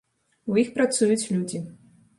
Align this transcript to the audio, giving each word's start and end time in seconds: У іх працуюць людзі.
У 0.53 0.57
іх 0.61 0.71
працуюць 0.79 1.29
людзі. 1.37 1.65